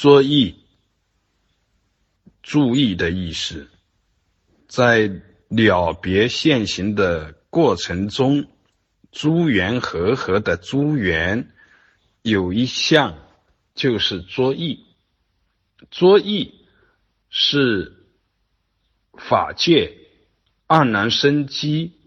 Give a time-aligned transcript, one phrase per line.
[0.00, 0.54] 作意，
[2.40, 3.68] 注意的意思，
[4.68, 5.10] 在
[5.48, 8.46] 了别现行的过程中，
[9.10, 11.50] 诸缘和合的诸缘
[12.22, 13.18] 有一项
[13.74, 14.86] 就是作意。
[15.90, 16.54] 作意
[17.28, 18.06] 是
[19.14, 19.98] 法界
[20.68, 21.98] 黯然生机、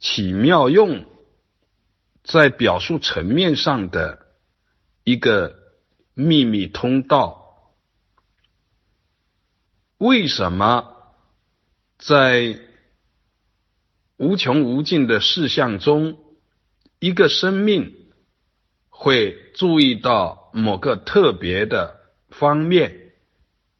[0.00, 1.06] 起妙用，
[2.24, 4.26] 在表述层面上的
[5.04, 5.65] 一个
[6.18, 7.72] 秘密通道。
[9.98, 11.12] 为什么
[11.98, 12.58] 在
[14.16, 16.18] 无穷无尽的事项中，
[16.98, 17.94] 一个生命
[18.88, 22.00] 会注意到某个特别的？
[22.30, 23.12] 方面，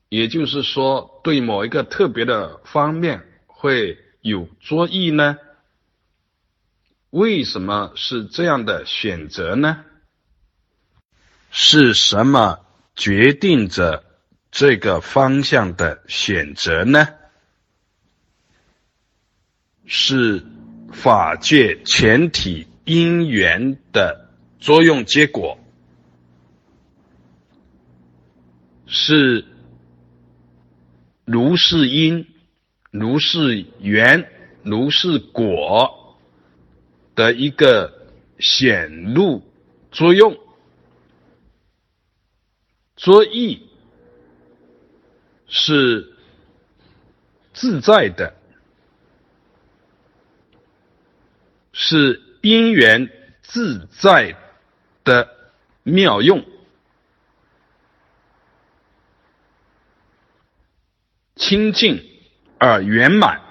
[0.08, 5.36] 也就是说，对某一个特别的方面会有作意呢？
[7.10, 9.84] 为什么是这样的选择呢？
[11.58, 12.60] 是什么
[12.94, 14.04] 决定着
[14.50, 17.08] 这个方向的选择呢？
[19.86, 20.44] 是
[20.92, 24.28] 法界全体因缘的
[24.60, 25.58] 作用结果。
[28.86, 29.46] 是
[31.24, 32.28] 如是因、
[32.90, 34.30] 如是缘、
[34.62, 36.18] 如是果
[37.14, 38.06] 的一个
[38.38, 39.42] 显露
[39.90, 40.38] 作用。
[42.96, 43.68] 作意
[45.46, 46.16] 是
[47.52, 48.34] 自在的，
[51.72, 53.10] 是因缘
[53.42, 54.36] 自在
[55.04, 55.28] 的
[55.82, 56.44] 妙用。
[61.36, 62.02] 清净
[62.58, 63.42] 而圆满。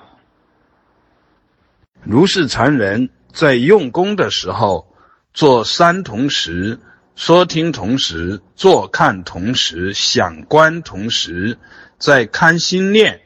[2.03, 4.93] 如是常人，在用功的时候，
[5.33, 6.79] 做三同时，
[7.16, 11.57] 说听同时，坐看同时，想观同时，
[11.97, 13.22] 在看心念，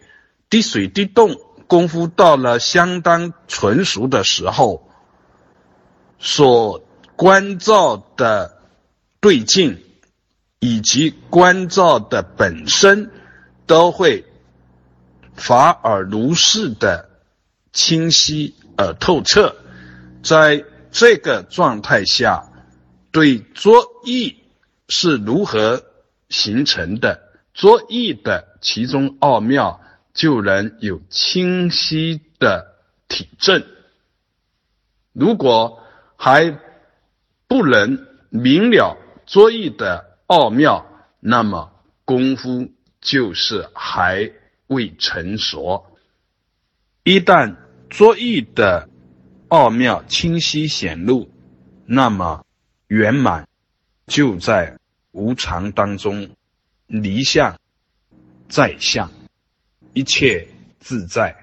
[0.50, 1.36] 滴水滴动，
[1.68, 4.88] 功夫到了相当纯熟的时候，
[6.20, 6.84] 所
[7.16, 8.60] 关照的
[9.20, 9.82] 对境，
[10.60, 13.12] 以及关照的本身，
[13.66, 14.26] 都会。
[15.36, 17.10] 法而如是的
[17.72, 19.56] 清晰而透彻，
[20.22, 22.49] 在这个状态下，
[23.12, 24.38] 对作意
[24.88, 25.84] 是如何
[26.30, 27.22] 形成的，
[27.54, 29.82] 作意的其中奥妙，
[30.14, 32.76] 就能有清晰的
[33.08, 33.66] 体证。
[35.14, 35.84] 如果
[36.16, 36.60] 还
[37.48, 40.86] 不能明了作意的奥妙，
[41.20, 41.72] 那么
[42.06, 42.72] 功夫
[43.02, 44.32] 就是还。
[44.70, 45.84] 未成熟，
[47.04, 47.56] 一旦
[47.90, 48.88] 作意的
[49.48, 51.28] 奥妙清晰显露，
[51.88, 52.46] 那么
[52.90, 53.48] 圆满
[54.08, 54.80] 就在
[55.12, 56.36] 无常当中，
[56.88, 57.60] 离相
[58.48, 59.12] 在相，
[59.94, 60.48] 一切
[60.80, 61.36] 自在。